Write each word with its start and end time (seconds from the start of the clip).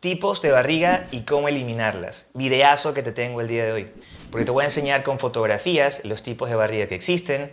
Tipos 0.00 0.40
de 0.40 0.50
barriga 0.50 1.08
y 1.10 1.24
cómo 1.24 1.48
eliminarlas. 1.48 2.26
Videazo 2.32 2.94
que 2.94 3.02
te 3.02 3.12
tengo 3.12 3.42
el 3.42 3.48
día 3.48 3.66
de 3.66 3.72
hoy. 3.72 3.90
Porque 4.30 4.46
te 4.46 4.50
voy 4.50 4.62
a 4.62 4.68
enseñar 4.68 5.02
con 5.02 5.18
fotografías 5.18 6.02
los 6.06 6.22
tipos 6.22 6.48
de 6.48 6.56
barriga 6.56 6.86
que 6.86 6.94
existen 6.94 7.52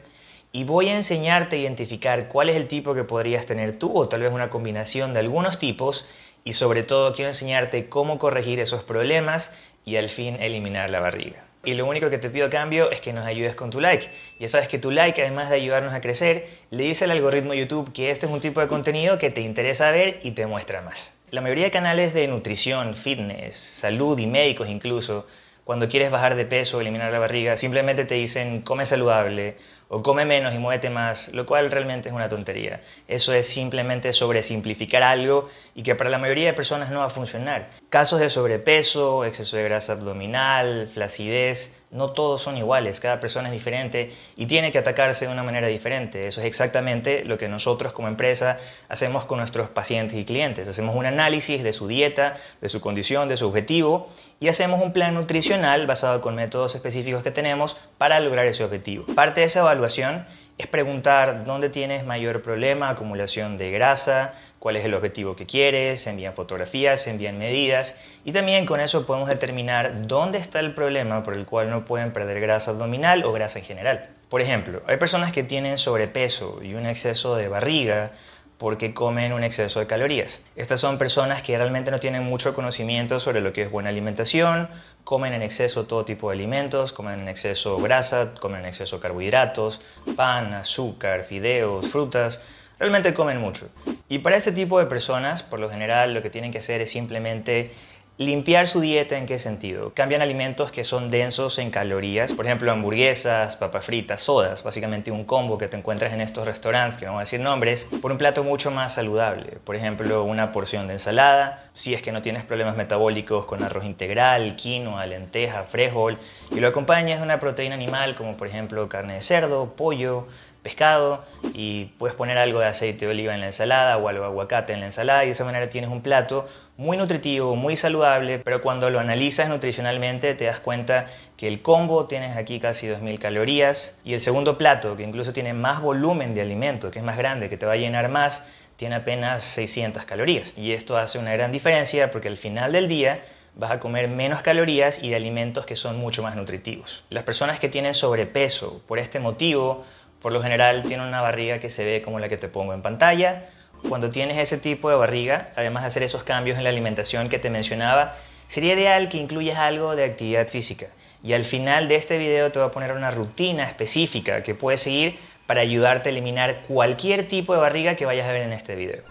y 0.53 0.63
voy 0.63 0.87
a 0.87 0.95
enseñarte 0.95 1.57
a 1.57 1.59
identificar 1.59 2.29
cuál 2.29 2.47
es 2.47 2.55
el 2.55 2.69
tipo 2.69 2.93
que 2.93 3.03
podrías 3.03 3.45
tener 3.45 3.77
tú 3.77 3.91
o 3.93 4.07
tal 4.07 4.21
vez 4.21 4.31
una 4.31 4.49
combinación 4.49 5.13
de 5.13 5.19
algunos 5.19 5.59
tipos 5.59 6.07
y 6.45 6.53
sobre 6.53 6.83
todo 6.83 7.13
quiero 7.13 7.27
enseñarte 7.27 7.89
cómo 7.89 8.17
corregir 8.17 8.61
esos 8.61 8.81
problemas 8.81 9.53
y 9.83 9.97
al 9.97 10.09
fin 10.09 10.41
eliminar 10.41 10.89
la 10.89 11.01
barriga. 11.01 11.43
Y 11.65 11.73
lo 11.73 11.85
único 11.85 12.09
que 12.09 12.17
te 12.17 12.29
pido 12.29 12.47
a 12.47 12.49
cambio 12.49 12.91
es 12.91 13.01
que 13.01 13.11
nos 13.11 13.25
ayudes 13.25 13.55
con 13.55 13.71
tu 13.71 13.81
like. 13.81 14.09
Ya 14.39 14.47
sabes 14.47 14.69
que 14.69 14.79
tu 14.79 14.89
like, 14.89 15.21
además 15.21 15.49
de 15.49 15.57
ayudarnos 15.57 15.93
a 15.93 15.99
crecer, 15.99 16.47
le 16.71 16.85
dice 16.85 17.03
al 17.03 17.11
algoritmo 17.11 17.53
YouTube 17.53 17.91
que 17.91 18.09
este 18.09 18.25
es 18.25 18.31
un 18.31 18.39
tipo 18.39 18.61
de 18.61 18.69
contenido 18.69 19.17
que 19.17 19.31
te 19.31 19.41
interesa 19.41 19.91
ver 19.91 20.21
y 20.23 20.31
te 20.31 20.45
muestra 20.45 20.81
más. 20.81 21.16
La 21.29 21.41
mayoría 21.41 21.65
de 21.65 21.71
canales 21.71 22.13
de 22.13 22.25
nutrición, 22.25 22.95
fitness, 22.95 23.57
salud 23.57 24.17
y 24.17 24.25
médicos 24.25 24.69
incluso, 24.69 25.27
cuando 25.65 25.89
quieres 25.89 26.09
bajar 26.09 26.37
de 26.37 26.45
peso 26.45 26.77
o 26.77 26.81
eliminar 26.81 27.11
la 27.11 27.19
barriga, 27.19 27.57
simplemente 27.57 28.05
te 28.05 28.15
dicen 28.15 28.61
come 28.61 28.85
saludable 28.85 29.57
o 29.89 30.01
come 30.01 30.23
menos 30.23 30.55
y 30.55 30.57
muévete 30.57 30.89
más, 30.89 31.27
lo 31.33 31.45
cual 31.45 31.69
realmente 31.69 32.07
es 32.07 32.15
una 32.15 32.29
tontería. 32.29 32.79
Eso 33.09 33.33
es 33.33 33.45
simplemente 33.45 34.13
sobresimplificar 34.13 35.03
algo 35.03 35.49
y 35.75 35.83
que 35.83 35.95
para 35.95 36.09
la 36.09 36.17
mayoría 36.17 36.47
de 36.47 36.53
personas 36.53 36.91
no 36.91 36.99
va 36.99 37.07
a 37.07 37.09
funcionar. 37.09 37.71
Casos 37.89 38.21
de 38.21 38.29
sobrepeso, 38.29 39.25
exceso 39.25 39.57
de 39.57 39.63
grasa 39.63 39.93
abdominal, 39.93 40.89
flacidez, 40.93 41.76
no 41.89 42.11
todos 42.11 42.41
son 42.41 42.57
iguales, 42.57 42.99
cada 42.99 43.19
persona 43.19 43.47
es 43.47 43.53
diferente 43.53 44.13
y 44.35 44.45
tiene 44.45 44.71
que 44.71 44.77
atacarse 44.77 45.25
de 45.25 45.31
una 45.31 45.43
manera 45.43 45.67
diferente. 45.67 46.27
Eso 46.27 46.41
es 46.41 46.47
exactamente 46.47 47.23
lo 47.23 47.37
que 47.37 47.47
nosotros 47.47 47.93
como 47.93 48.07
empresa 48.07 48.57
hacemos 48.89 49.25
con 49.25 49.39
nuestros 49.39 49.69
pacientes 49.69 50.17
y 50.17 50.25
clientes. 50.25 50.67
Hacemos 50.67 50.95
un 50.95 51.05
análisis 51.05 51.63
de 51.63 51.73
su 51.73 51.87
dieta, 51.87 52.37
de 52.59 52.69
su 52.69 52.81
condición, 52.81 53.29
de 53.29 53.37
su 53.37 53.47
objetivo 53.47 54.09
y 54.39 54.49
hacemos 54.49 54.81
un 54.81 54.91
plan 54.91 55.13
nutricional 55.13 55.87
basado 55.87 56.19
con 56.19 56.35
métodos 56.35 56.75
específicos 56.75 57.23
que 57.23 57.31
tenemos 57.31 57.77
para 57.97 58.19
lograr 58.19 58.45
ese 58.47 58.63
objetivo. 58.63 59.05
Parte 59.15 59.41
de 59.41 59.47
esa 59.47 59.61
evaluación 59.61 60.25
es 60.57 60.67
preguntar 60.67 61.45
dónde 61.45 61.69
tienes 61.69 62.03
mayor 62.03 62.41
problema, 62.41 62.89
acumulación 62.89 63.57
de 63.57 63.71
grasa, 63.71 64.33
cuál 64.67 64.75
es 64.75 64.83
el 64.83 64.95
objetivo 64.95 65.37
que 65.37 65.45
quieres, 65.45 66.01
se 66.01 66.09
envían 66.09 66.33
fotografías, 66.33 67.03
se 67.03 67.09
envían 67.09 67.37
medidas 67.37 67.95
y 68.25 68.33
también 68.33 68.65
con 68.65 68.81
eso 68.81 69.05
podemos 69.05 69.29
determinar 69.29 70.07
dónde 70.07 70.39
está 70.39 70.59
el 70.59 70.73
problema 70.73 71.23
por 71.23 71.35
el 71.35 71.45
cual 71.45 71.69
no 71.69 71.85
pueden 71.85 72.11
perder 72.11 72.41
grasa 72.41 72.71
abdominal 72.71 73.23
o 73.23 73.31
grasa 73.31 73.59
en 73.59 73.63
general. 73.63 74.09
Por 74.27 74.41
ejemplo, 74.41 74.81
hay 74.85 74.97
personas 74.97 75.31
que 75.31 75.41
tienen 75.41 75.77
sobrepeso 75.77 76.59
y 76.61 76.73
un 76.73 76.85
exceso 76.85 77.37
de 77.37 77.47
barriga 77.47 78.11
porque 78.57 78.93
comen 78.93 79.31
un 79.31 79.45
exceso 79.45 79.79
de 79.79 79.87
calorías. 79.87 80.43
Estas 80.57 80.81
son 80.81 80.97
personas 80.97 81.43
que 81.43 81.57
realmente 81.57 81.89
no 81.89 82.01
tienen 82.01 82.23
mucho 82.23 82.53
conocimiento 82.53 83.21
sobre 83.21 83.39
lo 83.39 83.53
que 83.53 83.61
es 83.61 83.71
buena 83.71 83.87
alimentación, 83.87 84.67
comen 85.05 85.33
en 85.33 85.43
exceso 85.43 85.85
todo 85.85 86.03
tipo 86.03 86.29
de 86.29 86.35
alimentos, 86.35 86.91
comen 86.91 87.21
en 87.21 87.29
exceso 87.29 87.77
grasa, 87.77 88.33
comen 88.33 88.59
en 88.59 88.65
exceso 88.65 88.99
carbohidratos, 88.99 89.79
pan, 90.17 90.53
azúcar, 90.53 91.23
fideos, 91.23 91.87
frutas, 91.87 92.41
realmente 92.79 93.13
comen 93.13 93.39
mucho. 93.39 93.69
Y 94.09 94.19
para 94.19 94.37
este 94.37 94.51
tipo 94.51 94.79
de 94.79 94.85
personas, 94.85 95.43
por 95.43 95.59
lo 95.59 95.69
general, 95.69 96.13
lo 96.13 96.21
que 96.21 96.29
tienen 96.29 96.51
que 96.51 96.59
hacer 96.59 96.81
es 96.81 96.91
simplemente 96.91 97.71
Limpiar 98.19 98.67
su 98.67 98.81
dieta 98.81 99.15
en 99.15 99.27
qué 99.27 99.37
sentido? 99.37 99.93
Cambian 99.93 100.23
alimentos 100.23 100.71
que 100.71 100.83
son 100.83 101.11
densos 101.11 101.59
en 101.59 101.69
calorías, 101.69 102.33
por 102.33 102.47
ejemplo 102.47 102.71
hamburguesas, 102.71 103.57
papas 103.57 103.85
fritas, 103.85 104.23
sodas, 104.23 104.63
básicamente 104.63 105.11
un 105.11 105.23
combo 105.23 105.59
que 105.59 105.67
te 105.67 105.77
encuentras 105.77 106.11
en 106.11 106.21
estos 106.21 106.43
restaurantes, 106.43 106.97
que 106.97 107.05
voy 107.05 107.17
a 107.17 107.19
decir 107.19 107.39
nombres, 107.39 107.87
por 108.01 108.11
un 108.11 108.17
plato 108.17 108.43
mucho 108.43 108.71
más 108.71 108.95
saludable. 108.95 109.59
Por 109.63 109.75
ejemplo, 109.75 110.23
una 110.23 110.51
porción 110.51 110.87
de 110.87 110.93
ensalada, 110.93 111.69
si 111.75 111.93
es 111.93 112.01
que 112.01 112.11
no 112.11 112.23
tienes 112.23 112.43
problemas 112.43 112.75
metabólicos 112.75 113.45
con 113.45 113.61
arroz 113.61 113.85
integral, 113.85 114.55
quinoa, 114.55 115.05
lenteja, 115.05 115.65
frijol, 115.65 116.17
y 116.49 116.59
lo 116.59 116.69
acompañas 116.69 117.19
de 117.19 117.23
una 117.23 117.39
proteína 117.39 117.75
animal 117.75 118.15
como 118.15 118.35
por 118.35 118.47
ejemplo 118.47 118.89
carne 118.89 119.13
de 119.13 119.21
cerdo, 119.21 119.75
pollo, 119.75 120.25
pescado 120.67 121.23
y 121.53 121.85
puedes 121.97 122.13
poner 122.17 122.37
algo 122.37 122.59
de 122.59 122.65
aceite 122.65 123.05
de 123.05 123.11
oliva 123.11 123.33
en 123.33 123.39
la 123.39 123.47
ensalada 123.47 123.95
o 123.95 124.09
algo 124.09 124.23
de 124.23 124.27
aguacate 124.27 124.73
en 124.73 124.81
la 124.81 124.87
ensalada 124.87 125.23
y 125.23 125.27
de 125.27 125.31
esa 125.31 125.45
manera 125.45 125.69
tienes 125.69 125.89
un 125.89 126.01
plato 126.01 126.45
muy 126.75 126.97
nutritivo, 126.97 127.55
muy 127.55 127.77
saludable, 127.77 128.39
pero 128.39 128.61
cuando 128.61 128.89
lo 128.89 128.99
analizas 128.99 129.47
nutricionalmente 129.47 130.35
te 130.35 130.43
das 130.43 130.59
cuenta 130.59 131.05
que 131.37 131.47
el 131.47 131.61
combo 131.61 132.05
tienes 132.07 132.35
aquí 132.35 132.59
casi 132.59 132.87
2.000 132.87 133.17
calorías 133.17 133.97
y 134.03 134.13
el 134.13 134.19
segundo 134.19 134.57
plato, 134.57 134.97
que 134.97 135.03
incluso 135.03 135.31
tiene 135.31 135.53
más 135.53 135.81
volumen 135.81 136.35
de 136.35 136.41
alimento, 136.41 136.91
que 136.91 136.99
es 136.99 137.05
más 137.05 137.17
grande, 137.17 137.47
que 137.47 137.55
te 137.55 137.65
va 137.65 137.73
a 137.73 137.77
llenar 137.77 138.09
más, 138.09 138.45
tiene 138.75 138.95
apenas 138.95 139.45
600 139.45 140.03
calorías. 140.03 140.53
Y 140.57 140.73
esto 140.73 140.97
hace 140.97 141.17
una 141.17 141.31
gran 141.31 141.53
diferencia 141.53 142.11
porque 142.11 142.27
al 142.27 142.37
final 142.37 142.73
del 142.73 142.89
día 142.89 143.21
vas 143.55 143.71
a 143.71 143.79
comer 143.79 144.07
menos 144.07 144.41
calorías 144.41 145.01
y 145.01 145.09
de 145.09 145.15
alimentos 145.15 145.65
que 145.65 145.75
son 145.75 145.97
mucho 145.97 146.21
más 146.21 146.35
nutritivos. 146.35 147.03
Las 147.09 147.23
personas 147.23 147.59
que 147.59 147.69
tienen 147.69 147.93
sobrepeso 147.93 148.81
por 148.87 148.99
este 148.99 149.19
motivo 149.19 149.85
por 150.27 150.33
lo 150.33 150.43
general 150.43 150.83
tiene 150.83 151.07
una 151.07 151.21
barriga 151.21 151.59
que 151.59 151.69
se 151.69 151.85
ve 151.85 152.01
como 152.01 152.19
la 152.19 152.27
que 152.27 152.35
te 152.35 152.49
pongo 152.49 152.73
en 152.73 152.81
pantalla. 152.81 153.45
Cuando 153.87 154.09
tienes 154.09 154.37
ese 154.37 154.57
tipo 154.57 154.89
de 154.89 154.97
barriga, 154.97 155.51
además 155.55 155.83
de 155.83 155.87
hacer 155.87 156.03
esos 156.03 156.23
cambios 156.25 156.57
en 156.57 156.65
la 156.65 156.69
alimentación 156.69 157.29
que 157.29 157.39
te 157.39 157.49
mencionaba, 157.49 158.17
sería 158.49 158.73
ideal 158.73 159.07
que 159.07 159.19
incluyas 159.19 159.57
algo 159.57 159.95
de 159.95 160.03
actividad 160.03 160.49
física. 160.49 160.87
Y 161.23 161.31
al 161.31 161.45
final 161.45 161.87
de 161.87 161.95
este 161.95 162.17
video 162.17 162.51
te 162.51 162.59
voy 162.59 162.67
a 162.67 162.71
poner 162.73 162.91
una 162.91 163.09
rutina 163.09 163.69
específica 163.69 164.43
que 164.43 164.53
puedes 164.53 164.81
seguir 164.81 165.17
para 165.45 165.61
ayudarte 165.61 166.09
a 166.09 166.11
eliminar 166.11 166.63
cualquier 166.67 167.29
tipo 167.29 167.53
de 167.53 167.61
barriga 167.61 167.95
que 167.95 168.05
vayas 168.05 168.27
a 168.27 168.33
ver 168.33 168.41
en 168.41 168.51
este 168.51 168.75
video. 168.75 169.03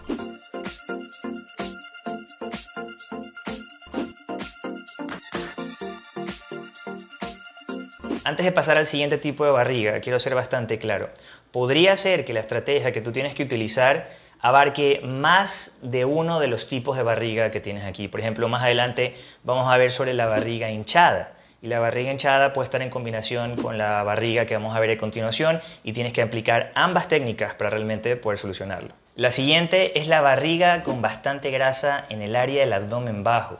Antes 8.27 8.45
de 8.45 8.51
pasar 8.51 8.75
al 8.75 8.87
siguiente 8.87 9.17
tipo 9.17 9.45
de 9.45 9.51
barriga, 9.51 10.01
quiero 10.01 10.19
ser 10.19 10.35
bastante 10.35 10.79
claro. 10.79 11.11
Podría 11.53 11.95
ser 11.95 12.25
que 12.25 12.33
la 12.33 12.41
estrategia 12.41 12.91
que 12.91 12.99
tú 12.99 13.13
tienes 13.13 13.33
que 13.33 13.43
utilizar 13.43 14.09
abarque 14.41 14.99
más 15.01 15.73
de 15.81 16.03
uno 16.03 16.41
de 16.41 16.47
los 16.47 16.67
tipos 16.67 16.97
de 16.97 17.03
barriga 17.03 17.51
que 17.51 17.61
tienes 17.61 17.85
aquí. 17.85 18.09
Por 18.09 18.19
ejemplo, 18.19 18.49
más 18.49 18.63
adelante 18.63 19.15
vamos 19.45 19.73
a 19.73 19.77
ver 19.77 19.91
sobre 19.91 20.13
la 20.13 20.25
barriga 20.25 20.69
hinchada. 20.69 21.35
Y 21.61 21.67
la 21.67 21.79
barriga 21.79 22.11
hinchada 22.11 22.51
puede 22.51 22.65
estar 22.65 22.81
en 22.81 22.89
combinación 22.89 23.55
con 23.55 23.77
la 23.77 24.03
barriga 24.03 24.45
que 24.45 24.55
vamos 24.55 24.75
a 24.75 24.81
ver 24.81 24.91
a 24.91 24.97
continuación 24.97 25.61
y 25.85 25.93
tienes 25.93 26.11
que 26.11 26.21
aplicar 26.21 26.73
ambas 26.75 27.07
técnicas 27.07 27.53
para 27.53 27.69
realmente 27.69 28.17
poder 28.17 28.39
solucionarlo. 28.39 28.89
La 29.15 29.31
siguiente 29.31 29.97
es 30.01 30.09
la 30.09 30.19
barriga 30.19 30.83
con 30.83 31.01
bastante 31.01 31.49
grasa 31.49 32.03
en 32.09 32.21
el 32.21 32.35
área 32.35 32.59
del 32.59 32.73
abdomen 32.73 33.23
bajo. 33.23 33.59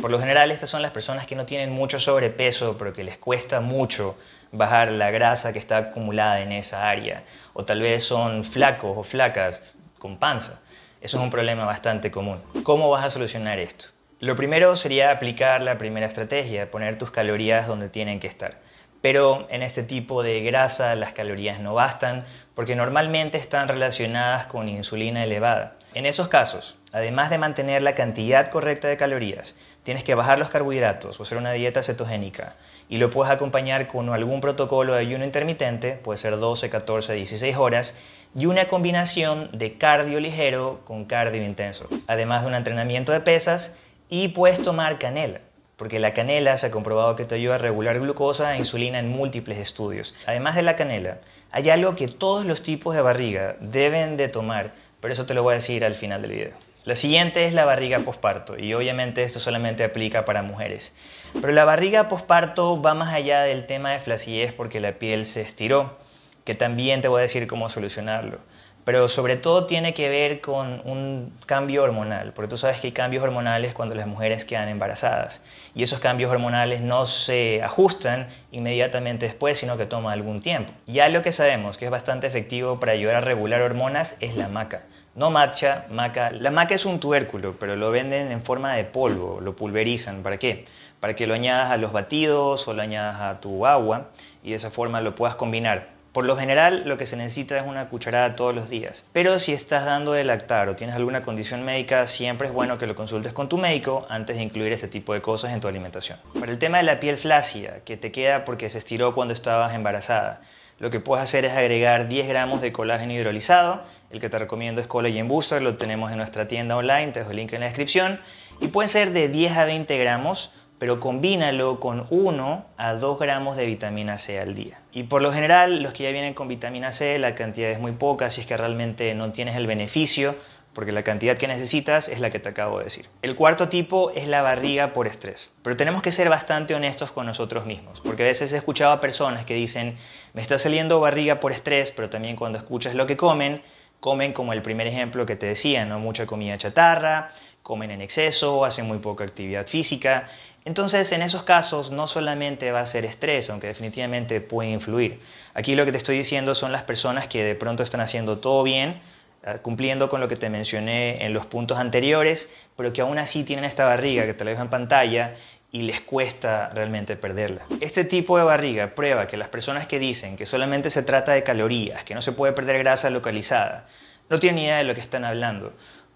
Por 0.00 0.10
lo 0.10 0.18
general 0.18 0.50
estas 0.50 0.70
son 0.70 0.82
las 0.82 0.92
personas 0.92 1.26
que 1.26 1.36
no 1.36 1.46
tienen 1.46 1.70
mucho 1.72 1.98
sobrepeso 2.00 2.76
pero 2.78 2.92
que 2.92 3.04
les 3.04 3.18
cuesta 3.18 3.60
mucho 3.60 4.16
bajar 4.52 4.92
la 4.92 5.10
grasa 5.10 5.52
que 5.52 5.58
está 5.58 5.78
acumulada 5.78 6.40
en 6.40 6.52
esa 6.52 6.88
área. 6.88 7.24
O 7.52 7.64
tal 7.64 7.80
vez 7.80 8.04
son 8.04 8.44
flacos 8.44 8.96
o 8.96 9.02
flacas 9.02 9.76
con 9.98 10.18
panza. 10.18 10.60
Eso 11.00 11.18
es 11.18 11.22
un 11.22 11.30
problema 11.30 11.64
bastante 11.64 12.10
común. 12.10 12.40
¿Cómo 12.62 12.88
vas 12.90 13.04
a 13.04 13.10
solucionar 13.10 13.58
esto? 13.58 13.86
Lo 14.20 14.36
primero 14.36 14.76
sería 14.76 15.10
aplicar 15.10 15.60
la 15.60 15.76
primera 15.76 16.06
estrategia, 16.06 16.70
poner 16.70 16.98
tus 16.98 17.10
calorías 17.10 17.66
donde 17.66 17.88
tienen 17.88 18.20
que 18.20 18.26
estar. 18.26 18.58
Pero 19.02 19.46
en 19.50 19.62
este 19.62 19.82
tipo 19.82 20.22
de 20.22 20.40
grasa 20.40 20.94
las 20.94 21.12
calorías 21.12 21.60
no 21.60 21.74
bastan 21.74 22.24
porque 22.54 22.74
normalmente 22.74 23.36
están 23.36 23.68
relacionadas 23.68 24.46
con 24.46 24.68
insulina 24.68 25.24
elevada. 25.24 25.76
En 25.92 26.06
esos 26.06 26.28
casos, 26.28 26.76
además 26.90 27.28
de 27.28 27.36
mantener 27.36 27.82
la 27.82 27.94
cantidad 27.94 28.48
correcta 28.48 28.88
de 28.88 28.96
calorías, 28.96 29.54
tienes 29.84 30.04
que 30.04 30.14
bajar 30.14 30.38
los 30.38 30.50
carbohidratos 30.50 31.18
o 31.18 31.22
hacer 31.22 31.38
una 31.38 31.52
dieta 31.52 31.82
cetogénica 31.82 32.56
y 32.88 32.98
lo 32.98 33.10
puedes 33.10 33.32
acompañar 33.32 33.86
con 33.86 34.08
algún 34.10 34.40
protocolo 34.40 34.94
de 34.94 35.00
ayuno 35.00 35.24
intermitente, 35.24 35.92
puede 35.92 36.18
ser 36.18 36.38
12, 36.38 36.68
14, 36.68 37.12
16 37.14 37.56
horas, 37.56 37.96
y 38.34 38.46
una 38.46 38.66
combinación 38.66 39.48
de 39.52 39.78
cardio 39.78 40.18
ligero 40.18 40.80
con 40.84 41.04
cardio 41.04 41.44
intenso, 41.44 41.88
además 42.08 42.42
de 42.42 42.48
un 42.48 42.54
entrenamiento 42.54 43.12
de 43.12 43.20
pesas 43.20 43.76
y 44.08 44.28
puedes 44.28 44.62
tomar 44.62 44.98
canela 44.98 45.40
porque 45.76 45.98
la 45.98 46.14
canela 46.14 46.56
se 46.56 46.66
ha 46.66 46.70
comprobado 46.70 47.16
que 47.16 47.24
te 47.24 47.34
ayuda 47.34 47.56
a 47.56 47.58
regular 47.58 47.98
glucosa 47.98 48.54
e 48.54 48.58
insulina 48.58 49.00
en 49.00 49.08
múltiples 49.08 49.58
estudios. 49.58 50.14
Además 50.24 50.54
de 50.54 50.62
la 50.62 50.76
canela, 50.76 51.18
hay 51.50 51.68
algo 51.68 51.96
que 51.96 52.06
todos 52.06 52.46
los 52.46 52.62
tipos 52.62 52.94
de 52.94 53.02
barriga 53.02 53.56
deben 53.58 54.16
de 54.16 54.28
tomar 54.28 54.72
pero 55.04 55.12
eso 55.12 55.26
te 55.26 55.34
lo 55.34 55.42
voy 55.42 55.52
a 55.52 55.56
decir 55.56 55.84
al 55.84 55.96
final 55.96 56.22
del 56.22 56.30
video. 56.30 56.63
La 56.84 56.96
siguiente 56.96 57.46
es 57.46 57.54
la 57.54 57.64
barriga 57.64 58.00
posparto 58.00 58.58
y 58.58 58.74
obviamente 58.74 59.24
esto 59.24 59.40
solamente 59.40 59.84
aplica 59.84 60.24
para 60.24 60.42
mujeres. 60.42 60.94
Pero 61.32 61.52
la 61.52 61.64
barriga 61.64 62.08
posparto 62.08 62.80
va 62.80 62.94
más 62.94 63.12
allá 63.14 63.42
del 63.42 63.66
tema 63.66 63.92
de 63.92 64.00
flacidez 64.00 64.52
porque 64.52 64.80
la 64.80 64.92
piel 64.92 65.26
se 65.26 65.40
estiró, 65.40 65.98
que 66.44 66.54
también 66.54 67.00
te 67.00 67.08
voy 67.08 67.20
a 67.20 67.22
decir 67.22 67.46
cómo 67.46 67.70
solucionarlo 67.70 68.38
pero 68.84 69.08
sobre 69.08 69.36
todo 69.36 69.66
tiene 69.66 69.94
que 69.94 70.08
ver 70.08 70.40
con 70.40 70.82
un 70.84 71.32
cambio 71.46 71.82
hormonal, 71.82 72.32
porque 72.34 72.50
tú 72.50 72.58
sabes 72.58 72.80
que 72.80 72.88
hay 72.88 72.92
cambios 72.92 73.24
hormonales 73.24 73.72
cuando 73.72 73.94
las 73.94 74.06
mujeres 74.06 74.44
quedan 74.44 74.68
embarazadas 74.68 75.42
y 75.74 75.82
esos 75.82 76.00
cambios 76.00 76.30
hormonales 76.30 76.82
no 76.82 77.06
se 77.06 77.62
ajustan 77.62 78.28
inmediatamente 78.52 79.26
después, 79.26 79.58
sino 79.58 79.78
que 79.78 79.86
toma 79.86 80.12
algún 80.12 80.42
tiempo. 80.42 80.72
Ya 80.86 81.08
lo 81.08 81.22
que 81.22 81.32
sabemos 81.32 81.78
que 81.78 81.86
es 81.86 81.90
bastante 81.90 82.26
efectivo 82.26 82.78
para 82.78 82.92
ayudar 82.92 83.16
a 83.16 83.20
regular 83.22 83.62
hormonas 83.62 84.16
es 84.20 84.36
la 84.36 84.48
maca. 84.48 84.82
No 85.16 85.30
matcha, 85.30 85.86
maca. 85.90 86.32
La 86.32 86.50
maca 86.50 86.74
es 86.74 86.84
un 86.84 86.98
tubérculo, 86.98 87.54
pero 87.60 87.76
lo 87.76 87.92
venden 87.92 88.32
en 88.32 88.42
forma 88.42 88.74
de 88.74 88.82
polvo, 88.82 89.40
lo 89.40 89.54
pulverizan. 89.54 90.24
¿Para 90.24 90.38
qué? 90.38 90.64
Para 90.98 91.14
que 91.14 91.28
lo 91.28 91.34
añadas 91.34 91.70
a 91.70 91.76
los 91.76 91.92
batidos 91.92 92.66
o 92.66 92.72
lo 92.72 92.82
añadas 92.82 93.20
a 93.20 93.40
tu 93.40 93.64
agua 93.64 94.08
y 94.42 94.50
de 94.50 94.56
esa 94.56 94.72
forma 94.72 95.00
lo 95.00 95.14
puedas 95.14 95.36
combinar. 95.36 95.94
Por 96.12 96.24
lo 96.26 96.36
general, 96.36 96.82
lo 96.86 96.98
que 96.98 97.06
se 97.06 97.16
necesita 97.16 97.56
es 97.56 97.64
una 97.64 97.88
cucharada 97.88 98.34
todos 98.34 98.54
los 98.54 98.68
días. 98.68 99.04
Pero 99.12 99.38
si 99.38 99.52
estás 99.52 99.84
dando 99.84 100.12
de 100.12 100.24
lactar 100.24 100.68
o 100.68 100.74
tienes 100.74 100.96
alguna 100.96 101.22
condición 101.22 101.64
médica, 101.64 102.08
siempre 102.08 102.48
es 102.48 102.54
bueno 102.54 102.78
que 102.78 102.86
lo 102.86 102.96
consultes 102.96 103.32
con 103.32 103.48
tu 103.48 103.56
médico 103.56 104.06
antes 104.08 104.36
de 104.36 104.42
incluir 104.42 104.72
ese 104.72 104.88
tipo 104.88 105.12
de 105.12 105.20
cosas 105.20 105.52
en 105.52 105.60
tu 105.60 105.68
alimentación. 105.68 106.18
Para 106.38 106.50
el 106.50 106.58
tema 106.58 106.78
de 106.78 106.84
la 106.84 106.98
piel 106.98 107.18
flácida, 107.18 107.80
que 107.84 107.96
te 107.96 108.10
queda 108.10 108.44
porque 108.44 108.68
se 108.68 108.78
estiró 108.78 109.14
cuando 109.14 109.32
estabas 109.32 109.74
embarazada, 109.74 110.40
lo 110.78 110.90
que 110.90 110.98
puedes 111.00 111.22
hacer 111.22 111.44
es 111.44 111.52
agregar 111.52 112.08
10 112.08 112.26
gramos 112.26 112.60
de 112.60 112.72
colágeno 112.72 113.12
hidrolizado. 113.12 113.82
El 114.14 114.20
que 114.20 114.28
te 114.28 114.38
recomiendo 114.38 114.80
es 114.80 114.86
Collagen 114.86 115.26
Booster, 115.26 115.60
lo 115.60 115.74
tenemos 115.74 116.12
en 116.12 116.18
nuestra 116.18 116.46
tienda 116.46 116.76
online, 116.76 117.08
te 117.08 117.18
dejo 117.18 117.32
el 117.32 117.36
link 117.36 117.52
en 117.52 117.58
la 117.58 117.66
descripción. 117.66 118.20
Y 118.60 118.68
pueden 118.68 118.88
ser 118.88 119.12
de 119.12 119.28
10 119.28 119.56
a 119.56 119.64
20 119.64 119.98
gramos 119.98 120.52
pero 120.78 121.00
combínalo 121.00 121.80
con 121.80 122.06
1 122.10 122.66
a 122.76 122.94
2 122.94 123.18
gramos 123.18 123.56
de 123.56 123.64
vitamina 123.64 124.18
C 124.18 124.38
al 124.38 124.54
día. 124.54 124.80
Y 124.92 125.04
por 125.04 125.22
lo 125.22 125.32
general, 125.32 125.82
los 125.82 125.92
que 125.94 126.02
ya 126.02 126.10
vienen 126.10 126.34
con 126.34 126.46
vitamina 126.46 126.92
C, 126.92 127.18
la 127.18 127.34
cantidad 127.34 127.70
es 127.70 127.80
muy 127.80 127.92
poca, 127.92 128.28
si 128.28 128.42
es 128.42 128.46
que 128.46 128.56
realmente 128.56 129.14
no 129.14 129.32
tienes 129.32 129.56
el 129.56 129.66
beneficio, 129.66 130.36
porque 130.74 130.92
la 130.92 131.02
cantidad 131.02 131.38
que 131.38 131.48
necesitas 131.48 132.08
es 132.08 132.20
la 132.20 132.30
que 132.30 132.38
te 132.38 132.48
acabo 132.50 132.78
de 132.78 132.84
decir. 132.84 133.08
El 133.22 133.34
cuarto 133.34 133.68
tipo 133.68 134.10
es 134.10 134.28
la 134.28 134.42
barriga 134.42 134.92
por 134.92 135.06
estrés. 135.06 135.50
Pero 135.62 135.76
tenemos 135.76 136.02
que 136.02 136.12
ser 136.12 136.28
bastante 136.28 136.74
honestos 136.74 137.10
con 137.12 137.26
nosotros 137.26 137.64
mismos, 137.66 138.00
porque 138.00 138.24
a 138.24 138.26
veces 138.26 138.52
he 138.52 138.56
escuchado 138.56 138.92
a 138.92 139.00
personas 139.00 139.46
que 139.46 139.54
dicen, 139.54 139.96
me 140.34 140.42
está 140.42 140.58
saliendo 140.58 141.00
barriga 141.00 141.40
por 141.40 141.52
estrés, 141.52 141.92
pero 141.92 142.10
también 142.10 142.36
cuando 142.36 142.58
escuchas 142.58 142.94
lo 142.94 143.06
que 143.06 143.16
comen, 143.16 143.62
comen 144.04 144.34
como 144.34 144.52
el 144.52 144.60
primer 144.60 144.86
ejemplo 144.86 145.24
que 145.24 145.34
te 145.34 145.46
decía, 145.46 145.86
¿no? 145.86 145.98
mucha 145.98 146.26
comida 146.26 146.58
chatarra, 146.58 147.30
comen 147.62 147.90
en 147.90 148.02
exceso, 148.02 148.66
hacen 148.66 148.86
muy 148.86 148.98
poca 148.98 149.24
actividad 149.24 149.66
física. 149.66 150.28
Entonces, 150.66 151.10
en 151.12 151.22
esos 151.22 151.44
casos 151.44 151.90
no 151.90 152.06
solamente 152.06 152.70
va 152.70 152.80
a 152.80 152.84
ser 152.84 153.06
estrés, 153.06 153.48
aunque 153.48 153.68
definitivamente 153.68 154.42
puede 154.42 154.68
influir. 154.68 155.20
Aquí 155.54 155.74
lo 155.74 155.86
que 155.86 155.92
te 155.92 155.96
estoy 155.96 156.18
diciendo 156.18 156.54
son 156.54 156.70
las 156.70 156.82
personas 156.82 157.28
que 157.28 157.42
de 157.44 157.54
pronto 157.54 157.82
están 157.82 158.02
haciendo 158.02 158.40
todo 158.40 158.62
bien, 158.62 159.00
ah, 159.42 159.54
cumpliendo 159.62 160.10
con 160.10 160.20
lo 160.20 160.28
que 160.28 160.36
te 160.36 160.50
mencioné 160.50 161.24
en 161.24 161.32
los 161.32 161.46
puntos 161.46 161.78
anteriores, 161.78 162.50
pero 162.76 162.92
que 162.92 163.00
aún 163.00 163.16
así 163.16 163.42
tienen 163.42 163.64
esta 163.64 163.86
barriga 163.86 164.26
que 164.26 164.34
te 164.34 164.44
la 164.44 164.50
dejo 164.50 164.60
en 164.60 164.68
pantalla 164.68 165.34
y 165.74 165.82
les 165.82 166.00
cuesta 166.00 166.70
realmente 166.72 167.16
perderla. 167.16 167.62
Este 167.80 168.04
tipo 168.04 168.38
de 168.38 168.44
barriga 168.44 168.94
prueba 168.94 169.26
que 169.26 169.36
las 169.36 169.48
personas 169.48 169.88
que 169.88 169.98
dicen 169.98 170.36
que 170.36 170.46
solamente 170.46 170.88
se 170.88 171.02
trata 171.02 171.32
de 171.32 171.42
calorías, 171.42 172.04
que 172.04 172.14
no 172.14 172.22
se 172.22 172.30
puede 172.30 172.52
perder 172.52 172.78
grasa 172.78 173.10
localizada, 173.10 173.88
no 174.30 174.38
tienen 174.38 174.62
idea 174.62 174.76
de 174.78 174.84
lo 174.84 174.94
que 174.94 175.00
están 175.00 175.24
hablando 175.24 175.72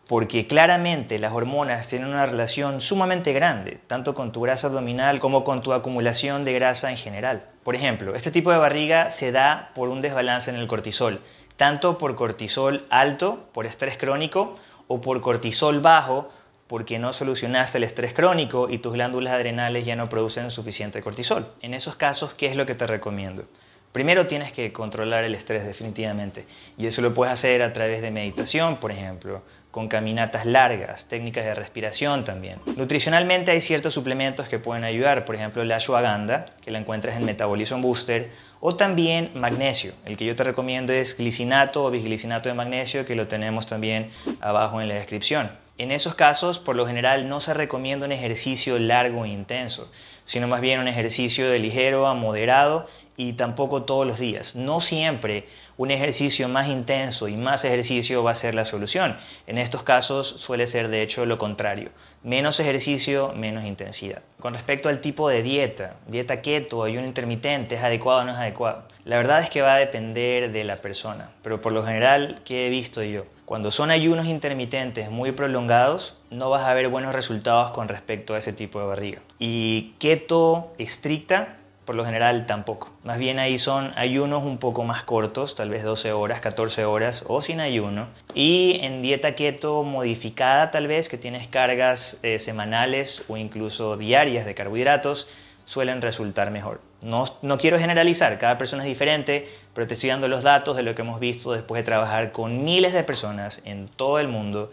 porque 0.06 0.46
claramente 0.46 1.18
las 1.18 1.32
hormonas 1.32 1.88
tienen 1.88 2.08
una 2.08 2.24
relación 2.24 2.80
sumamente 2.80 3.32
grande, 3.32 3.80
tanto 3.88 4.14
con 4.14 4.30
tu 4.30 4.40
grasa 4.40 4.68
abdominal 4.68 5.18
como 5.18 5.42
con 5.42 5.60
tu 5.60 5.72
acumulación 5.72 6.44
de 6.44 6.54
grasa 6.54 6.90
en 6.90 6.96
general. 6.96 7.42
Por 7.62 7.74
ejemplo, 7.74 8.14
este 8.14 8.30
tipo 8.30 8.50
de 8.50 8.58
barriga 8.58 9.10
se 9.10 9.32
da 9.32 9.72
por 9.74 9.90
un 9.90 10.00
desbalance 10.00 10.50
en 10.50 10.56
el 10.56 10.68
cortisol, 10.68 11.20
tanto 11.58 11.98
por 11.98 12.14
cortisol 12.14 12.86
alto, 12.88 13.50
por 13.52 13.66
estrés 13.66 13.98
crónico, 13.98 14.56
o 14.86 15.02
por 15.02 15.20
cortisol 15.20 15.80
bajo, 15.80 16.30
porque 16.68 16.98
no 16.98 17.12
solucionaste 17.12 17.78
el 17.78 17.84
estrés 17.84 18.12
crónico 18.12 18.68
y 18.70 18.78
tus 18.78 18.92
glándulas 18.92 19.32
adrenales 19.32 19.86
ya 19.86 19.96
no 19.96 20.08
producen 20.08 20.50
suficiente 20.50 21.02
cortisol. 21.02 21.48
En 21.62 21.74
esos 21.74 21.96
casos, 21.96 22.34
¿qué 22.34 22.46
es 22.46 22.56
lo 22.56 22.66
que 22.66 22.74
te 22.74 22.86
recomiendo? 22.86 23.44
Primero 23.92 24.26
tienes 24.26 24.52
que 24.52 24.72
controlar 24.72 25.24
el 25.24 25.34
estrés 25.34 25.64
definitivamente 25.66 26.44
y 26.76 26.86
eso 26.86 27.00
lo 27.00 27.14
puedes 27.14 27.32
hacer 27.32 27.62
a 27.62 27.72
través 27.72 28.02
de 28.02 28.10
meditación, 28.10 28.76
por 28.76 28.92
ejemplo, 28.92 29.42
con 29.70 29.88
caminatas 29.88 30.44
largas, 30.44 31.06
técnicas 31.06 31.44
de 31.44 31.54
respiración 31.54 32.24
también. 32.24 32.58
Nutricionalmente 32.76 33.50
hay 33.50 33.62
ciertos 33.62 33.94
suplementos 33.94 34.48
que 34.48 34.58
pueden 34.58 34.84
ayudar, 34.84 35.24
por 35.24 35.36
ejemplo 35.36 35.64
la 35.64 35.76
ashwagandha, 35.76 36.46
que 36.62 36.70
la 36.70 36.78
encuentras 36.78 37.16
en 37.16 37.24
Metabolism 37.24 37.80
Booster, 37.80 38.30
o 38.60 38.76
también 38.76 39.30
magnesio. 39.34 39.94
El 40.04 40.16
que 40.16 40.26
yo 40.26 40.36
te 40.36 40.44
recomiendo 40.44 40.92
es 40.92 41.16
glicinato 41.16 41.84
o 41.84 41.90
bisglicinato 41.90 42.48
de 42.48 42.54
magnesio, 42.54 43.06
que 43.06 43.14
lo 43.14 43.28
tenemos 43.28 43.66
también 43.66 44.10
abajo 44.40 44.80
en 44.82 44.88
la 44.88 44.96
descripción. 44.96 45.50
En 45.78 45.92
esos 45.92 46.16
casos, 46.16 46.58
por 46.58 46.74
lo 46.74 46.88
general, 46.88 47.28
no 47.28 47.40
se 47.40 47.54
recomienda 47.54 48.04
un 48.04 48.10
ejercicio 48.10 48.80
largo 48.80 49.24
e 49.24 49.28
intenso, 49.28 49.88
sino 50.24 50.48
más 50.48 50.60
bien 50.60 50.80
un 50.80 50.88
ejercicio 50.88 51.48
de 51.48 51.60
ligero 51.60 52.08
a 52.08 52.14
moderado 52.14 52.88
y 53.16 53.34
tampoco 53.34 53.84
todos 53.84 54.04
los 54.04 54.18
días. 54.18 54.56
No 54.56 54.80
siempre 54.80 55.46
un 55.76 55.92
ejercicio 55.92 56.48
más 56.48 56.66
intenso 56.66 57.28
y 57.28 57.36
más 57.36 57.64
ejercicio 57.64 58.24
va 58.24 58.32
a 58.32 58.34
ser 58.34 58.56
la 58.56 58.64
solución. 58.64 59.18
En 59.46 59.56
estos 59.56 59.84
casos 59.84 60.26
suele 60.38 60.66
ser 60.66 60.88
de 60.88 61.02
hecho 61.02 61.26
lo 61.26 61.38
contrario. 61.38 61.90
Menos 62.24 62.58
ejercicio, 62.58 63.32
menos 63.36 63.64
intensidad. 63.64 64.22
Con 64.40 64.54
respecto 64.54 64.88
al 64.88 65.00
tipo 65.00 65.28
de 65.28 65.44
dieta, 65.44 65.96
dieta 66.08 66.42
keto, 66.42 66.82
ayuno 66.82 67.06
intermitente, 67.06 67.76
¿es 67.76 67.84
adecuado 67.84 68.22
o 68.22 68.24
no 68.24 68.32
es 68.32 68.38
adecuado? 68.38 68.88
La 69.08 69.16
verdad 69.16 69.40
es 69.40 69.48
que 69.48 69.62
va 69.62 69.72
a 69.72 69.78
depender 69.78 70.52
de 70.52 70.64
la 70.64 70.82
persona, 70.82 71.30
pero 71.42 71.62
por 71.62 71.72
lo 71.72 71.82
general, 71.82 72.42
¿qué 72.44 72.66
he 72.66 72.68
visto 72.68 73.02
yo? 73.02 73.24
Cuando 73.46 73.70
son 73.70 73.90
ayunos 73.90 74.26
intermitentes 74.26 75.10
muy 75.10 75.32
prolongados, 75.32 76.14
no 76.30 76.50
vas 76.50 76.66
a 76.66 76.74
ver 76.74 76.90
buenos 76.90 77.14
resultados 77.14 77.70
con 77.70 77.88
respecto 77.88 78.34
a 78.34 78.38
ese 78.38 78.52
tipo 78.52 78.80
de 78.80 78.86
barriga. 78.86 79.20
Y 79.38 79.94
keto 79.98 80.74
estricta 80.76 81.56
por 81.86 81.94
lo 81.94 82.04
general 82.04 82.44
tampoco. 82.44 82.90
Más 83.02 83.16
bien 83.16 83.38
ahí 83.38 83.58
son 83.58 83.94
ayunos 83.96 84.44
un 84.44 84.58
poco 84.58 84.84
más 84.84 85.04
cortos, 85.04 85.54
tal 85.54 85.70
vez 85.70 85.84
12 85.84 86.12
horas, 86.12 86.42
14 86.42 86.84
horas 86.84 87.24
o 87.26 87.40
sin 87.40 87.60
ayuno. 87.60 88.08
Y 88.34 88.78
en 88.82 89.00
dieta 89.00 89.34
keto 89.34 89.84
modificada 89.84 90.70
tal 90.70 90.86
vez, 90.86 91.08
que 91.08 91.16
tienes 91.16 91.48
cargas 91.48 92.18
eh, 92.22 92.38
semanales 92.38 93.22
o 93.26 93.38
incluso 93.38 93.96
diarias 93.96 94.44
de 94.44 94.54
carbohidratos, 94.54 95.26
suelen 95.64 96.02
resultar 96.02 96.50
mejor. 96.50 96.82
No, 97.00 97.26
quiero 97.58 97.78
generalizar, 97.78 98.38
cada 98.38 98.58
persona 98.58 98.82
es 98.82 98.88
diferente, 98.88 99.48
pero 99.72 99.86
te 99.86 99.94
estoy 99.94 100.10
dando 100.10 100.26
los 100.26 100.42
datos 100.42 100.76
de 100.76 100.82
lo 100.82 100.94
que 100.94 101.02
hemos 101.02 101.20
visto 101.20 101.52
después 101.52 101.80
de 101.80 101.84
trabajar 101.84 102.32
con 102.32 102.64
miles 102.64 102.92
de 102.92 103.04
personas 103.04 103.60
en 103.64 103.88
todo 103.88 104.18
el 104.18 104.26
mundo 104.26 104.72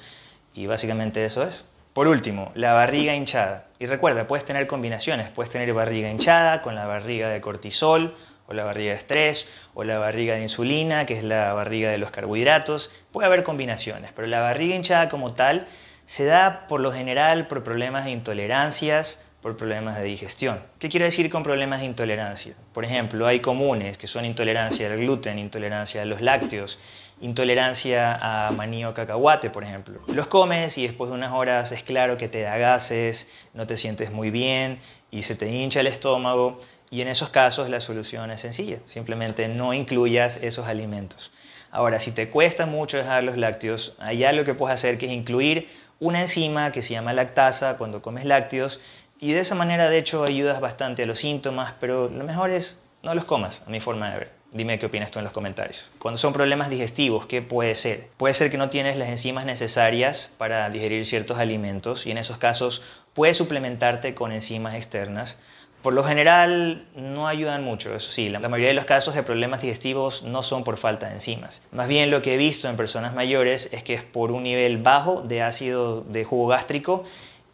y 0.53 0.65
básicamente 0.65 1.23
eso 1.23 1.43
es. 1.43 1.63
Por 1.93 2.07
último, 2.07 2.51
la 2.55 2.73
barriga 2.73 3.15
hinchada. 3.15 3.67
Y 3.79 3.85
recuerda, 3.85 4.27
puedes 4.27 4.43
tener 4.43 4.67
combinaciones. 4.67 5.29
Puedes 5.29 5.51
tener 5.51 5.71
barriga 5.73 6.09
hinchada 6.09 6.61
con 6.61 6.75
la 6.75 6.85
barriga 6.85 7.29
de 7.29 7.39
cortisol, 7.39 8.15
o 8.47 8.53
la 8.53 8.63
barriga 8.63 8.91
de 8.91 8.97
estrés, 8.97 9.47
o 9.73 9.83
la 9.83 9.97
barriga 9.97 10.35
de 10.35 10.41
insulina, 10.41 11.05
que 11.05 11.17
es 11.17 11.23
la 11.23 11.53
barriga 11.53 11.89
de 11.89 11.97
los 11.97 12.11
carbohidratos. 12.11 12.91
Puede 13.11 13.27
haber 13.27 13.43
combinaciones, 13.43 14.11
pero 14.13 14.27
la 14.27 14.41
barriga 14.41 14.75
hinchada 14.75 15.09
como 15.09 15.33
tal 15.33 15.67
se 16.05 16.25
da 16.25 16.67
por 16.67 16.81
lo 16.81 16.91
general 16.91 17.47
por 17.47 17.63
problemas 17.63 18.05
de 18.05 18.11
intolerancias, 18.11 19.19
por 19.45 19.57
problemas 19.57 19.95
de 19.95 20.03
digestión. 20.05 20.59
¿Qué 20.79 20.89
quiero 20.89 21.05
decir 21.05 21.29
con 21.29 21.43
problemas 21.43 21.81
de 21.81 21.85
intolerancia? 21.85 22.55
Por 22.73 22.83
ejemplo, 22.83 23.27
hay 23.27 23.41
comunes 23.41 23.95
que 23.95 24.07
son 24.07 24.25
intolerancia 24.25 24.91
al 24.91 24.97
gluten, 24.97 25.37
intolerancia 25.37 26.01
a 26.01 26.05
los 26.05 26.19
lácteos, 26.19 26.79
intolerancia 27.21 28.47
a 28.47 28.49
maní 28.49 28.85
o 28.85 28.95
cacahuate, 28.95 29.51
por 29.51 29.63
ejemplo. 29.63 29.99
Los 30.07 30.25
comes 30.25 30.79
y 30.79 30.87
después 30.87 31.11
de 31.11 31.17
unas 31.17 31.31
horas 31.31 31.71
es 31.71 31.83
claro 31.83 32.17
que 32.17 32.27
te 32.27 32.41
da 32.41 32.57
gases, 32.57 33.27
no 33.53 33.67
te 33.67 33.77
sientes 33.77 34.11
muy 34.11 34.31
bien 34.31 34.79
y 35.11 35.21
se 35.21 35.35
te 35.35 35.47
hincha 35.47 35.81
el 35.81 35.85
estómago. 35.85 36.59
Y 36.89 37.01
en 37.01 37.07
esos 37.07 37.29
casos 37.29 37.69
la 37.69 37.81
solución 37.81 38.31
es 38.31 38.41
sencilla, 38.41 38.79
simplemente 38.87 39.47
no 39.47 39.75
incluyas 39.75 40.39
esos 40.41 40.65
alimentos. 40.65 41.31
Ahora, 41.69 41.99
si 41.99 42.09
te 42.09 42.31
cuesta 42.31 42.65
mucho 42.65 42.97
dejar 42.97 43.23
los 43.23 43.37
lácteos, 43.37 43.95
allá 43.99 44.31
lo 44.31 44.43
que 44.43 44.55
puedes 44.55 44.73
hacer 44.73 44.95
es 44.95 45.11
incluir 45.11 45.69
una 45.99 46.21
enzima 46.21 46.71
que 46.71 46.81
se 46.81 46.93
llama 46.93 47.13
lactasa 47.13 47.77
cuando 47.77 48.01
comes 48.01 48.25
lácteos 48.25 48.79
y 49.25 49.33
de 49.33 49.39
esa 49.39 49.55
manera 49.55 49.89
de 49.89 49.97
hecho 49.97 50.23
ayudas 50.23 50.61
bastante 50.61 51.01
a 51.01 51.05
los 51.07 51.17
síntomas, 51.17 51.73
pero 51.79 52.09
lo 52.09 52.23
mejor 52.23 52.51
es 52.51 52.79
no 53.01 53.15
los 53.15 53.25
comas, 53.25 53.63
a 53.65 53.71
mi 53.71 53.79
forma 53.79 54.11
de 54.11 54.19
ver. 54.19 54.31
Dime 54.51 54.77
qué 54.77 54.85
opinas 54.85 55.09
tú 55.09 55.17
en 55.17 55.25
los 55.25 55.33
comentarios. 55.33 55.83
Cuando 55.97 56.19
son 56.19 56.31
problemas 56.31 56.69
digestivos, 56.69 57.25
¿qué 57.25 57.41
puede 57.41 57.73
ser? 57.73 58.09
Puede 58.17 58.35
ser 58.35 58.51
que 58.51 58.59
no 58.59 58.69
tienes 58.69 58.97
las 58.97 59.09
enzimas 59.09 59.47
necesarias 59.47 60.31
para 60.37 60.69
digerir 60.69 61.07
ciertos 61.07 61.39
alimentos 61.39 62.05
y 62.05 62.11
en 62.11 62.19
esos 62.19 62.37
casos 62.37 62.83
puedes 63.15 63.35
suplementarte 63.35 64.13
con 64.13 64.31
enzimas 64.31 64.75
externas. 64.75 65.39
Por 65.81 65.93
lo 65.93 66.03
general 66.03 66.85
no 66.95 67.27
ayudan 67.27 67.63
mucho, 67.63 67.95
eso 67.95 68.11
sí, 68.11 68.29
la 68.29 68.39
mayoría 68.39 68.67
de 68.67 68.73
los 68.75 68.85
casos 68.85 69.15
de 69.15 69.23
problemas 69.23 69.61
digestivos 69.61 70.21
no 70.21 70.43
son 70.43 70.63
por 70.63 70.77
falta 70.77 71.07
de 71.07 71.15
enzimas. 71.15 71.63
Más 71.71 71.87
bien 71.87 72.11
lo 72.11 72.21
que 72.21 72.35
he 72.35 72.37
visto 72.37 72.69
en 72.69 72.77
personas 72.77 73.15
mayores 73.15 73.69
es 73.71 73.83
que 73.83 73.95
es 73.95 74.03
por 74.03 74.31
un 74.31 74.43
nivel 74.43 74.77
bajo 74.77 75.23
de 75.23 75.41
ácido 75.41 76.01
de 76.01 76.23
jugo 76.25 76.47
gástrico 76.47 77.05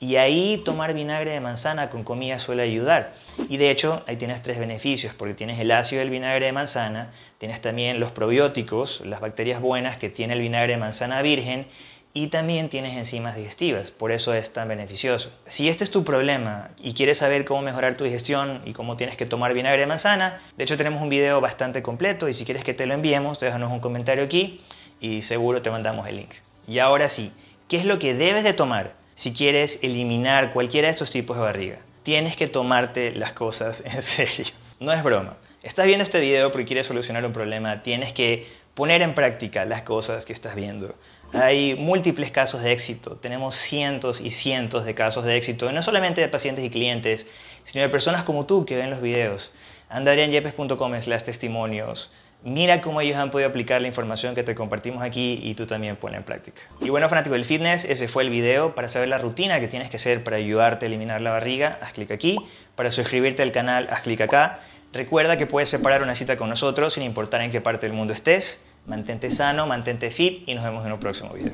y 0.02 0.16
ahí 0.16 0.60
tomar 0.66 0.96
vinagre 0.96 1.30
de 1.30 1.40
manzana 1.40 1.92
con 1.92 2.04
comida 2.04 2.40
suele 2.40 2.64
ayudar. 2.64 3.14
Y 3.48 3.58
de 3.58 3.70
hecho, 3.70 4.02
ahí 4.08 4.18
tienes 4.18 4.42
tres 4.42 4.58
beneficios, 4.58 5.14
porque 5.14 5.36
tienes 5.36 5.60
el 5.60 5.72
ácido 5.72 6.00
del 6.00 6.10
vinagre 6.10 6.48
de 6.48 6.52
manzana, 6.52 7.12
tienes 7.38 7.62
también 7.62 8.00
los 8.00 8.12
probióticos, 8.12 9.02
las 9.06 9.22
bacterias 9.22 9.62
buenas 9.62 9.98
que 9.98 10.10
tiene 10.10 10.34
el 10.34 10.40
vinagre 10.40 10.74
de 10.74 10.80
manzana 10.80 11.22
virgen, 11.22 11.68
y 12.16 12.28
también 12.28 12.70
tienes 12.70 12.98
enzimas 12.98 13.36
digestivas, 13.36 13.92
por 13.92 14.12
eso 14.12 14.34
es 14.34 14.52
tan 14.52 14.68
beneficioso. 14.68 15.32
Si 15.46 15.70
este 15.70 15.84
es 15.84 15.92
tu 15.92 16.04
problema 16.04 16.72
y 16.80 16.94
quieres 16.94 17.20
saber 17.20 17.46
cómo 17.46 17.62
mejorar 17.62 17.96
tu 17.96 18.04
digestión 18.04 18.64
y 18.66 18.74
cómo 18.74 18.98
tienes 18.98 19.16
que 19.18 19.28
tomar 19.28 19.54
vinagre 19.54 19.82
de 19.82 19.88
manzana, 19.88 20.42
de 20.58 20.64
hecho 20.64 20.78
tenemos 20.78 21.02
un 21.02 21.10
video 21.10 21.40
bastante 21.42 21.84
completo 21.84 22.28
y 22.28 22.34
si 22.34 22.44
quieres 22.44 22.64
que 22.64 22.74
te 22.74 22.88
lo 22.88 22.96
enviemos, 22.96 23.40
déjanos 23.40 23.72
un 23.72 23.80
comentario 23.80 24.24
aquí 24.24 24.62
y 25.00 25.22
seguro 25.22 25.62
te 25.62 25.70
mandamos 25.70 26.08
el 26.08 26.18
link. 26.18 26.32
Y 26.68 26.80
ahora 26.80 27.08
sí, 27.08 27.32
¿qué 27.70 27.78
es 27.78 27.86
lo 27.86 28.00
que 28.00 28.14
debes 28.14 28.44
de 28.44 28.54
tomar 28.54 29.00
si 29.22 29.34
quieres 29.34 29.78
eliminar 29.84 30.52
cualquiera 30.52 30.88
de 30.88 30.94
estos 30.94 31.12
tipos 31.12 31.38
de 31.38 31.44
barriga? 31.44 31.78
Tienes 32.02 32.36
que 32.36 32.48
tomarte 32.48 33.12
las 33.12 33.34
cosas 33.34 33.84
en 33.86 34.02
serio. 34.02 34.46
No 34.80 34.92
es 34.92 35.04
broma. 35.04 35.38
Estás 35.62 35.86
viendo 35.86 36.04
este 36.04 36.20
video 36.20 36.52
porque 36.52 36.66
quieres 36.66 36.88
solucionar 36.88 37.24
un 37.24 37.32
problema, 37.32 37.84
tienes 37.84 38.14
que 38.14 38.48
poner 38.74 39.04
en 39.04 39.14
práctica 39.14 39.64
las 39.66 39.84
cosas 39.84 40.26
que 40.26 40.34
estás 40.34 40.56
viendo. 40.56 40.96
Hay 41.34 41.76
múltiples 41.76 42.32
casos 42.32 42.64
de 42.64 42.72
éxito, 42.72 43.18
tenemos 43.18 43.56
cientos 43.56 44.20
y 44.20 44.32
cientos 44.32 44.86
de 44.86 44.96
casos 44.96 45.24
de 45.24 45.38
éxito, 45.38 45.72
no 45.72 45.84
solamente 45.84 46.20
de 46.20 46.28
pacientes 46.28 46.66
y 46.66 46.72
clientes, 46.72 47.28
sino 47.66 47.84
de 47.84 47.90
personas 47.90 48.24
como 48.24 48.48
tú 48.48 48.66
que 48.66 48.76
ven 48.76 48.90
los 48.90 49.04
videos. 49.04 49.52
Anda 49.88 50.14
a 50.14 51.02
slash 51.02 51.24
testimonios, 51.24 52.10
mira 52.44 52.82
cómo 52.82 53.02
ellos 53.02 53.18
han 53.18 53.32
podido 53.32 53.50
aplicar 53.50 53.82
la 53.82 53.88
información 53.88 54.36
que 54.36 54.44
te 54.44 54.56
compartimos 54.56 55.04
aquí 55.04 55.40
y 55.42 55.54
tú 55.56 55.68
también 55.68 55.96
ponla 55.96 56.18
en 56.18 56.24
práctica. 56.24 56.62
Y 56.82 56.90
bueno, 56.90 57.08
fanático 57.10 57.34
del 57.34 57.46
fitness, 57.46 57.86
ese 57.86 58.08
fue 58.08 58.24
el 58.24 58.30
video. 58.30 58.76
Para 58.76 58.88
saber 58.88 59.10
la 59.10 59.18
rutina 59.18 59.60
que 59.60 59.68
tienes 59.68 59.90
que 59.90 59.98
hacer 59.98 60.24
para 60.24 60.38
ayudarte 60.38 60.86
a 60.86 60.88
eliminar 60.88 61.22
la 61.22 61.32
barriga, 61.32 61.80
haz 61.82 61.94
clic 61.94 62.12
aquí. 62.12 62.38
Para 62.76 62.92
suscribirte 62.92 63.44
al 63.44 63.52
canal, 63.52 63.88
haz 63.92 64.02
clic 64.02 64.22
acá. 64.22 64.60
Recuerda 64.94 65.38
que 65.38 65.46
puedes 65.46 65.70
separar 65.70 66.04
una 66.04 66.16
cita 66.16 66.36
con 66.36 66.50
nosotros 66.50 66.94
sin 66.94 67.04
importar 67.04 67.42
en 67.42 67.52
qué 67.52 67.62
parte 67.62 67.86
del 67.86 67.96
mundo 67.96 68.14
estés. 68.14 68.60
Mantente 68.86 69.30
sano, 69.30 69.68
mantente 69.68 70.12
fit 70.12 70.44
y 70.48 70.56
nos 70.56 70.64
vemos 70.64 70.86
en 70.86 70.92
un 70.92 71.00
próximo 71.00 71.34
video. 71.34 71.54